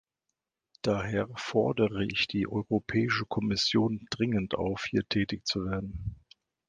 Daher 0.81 1.29
fordere 1.37 2.03
ich 2.07 2.27
die 2.27 2.47
Europäische 2.47 3.27
Kommission 3.27 4.07
dringend 4.09 4.55
auf, 4.55 4.87
hier 4.89 5.07
tätig 5.07 5.45
zu 5.45 5.63
werden. 5.65 6.15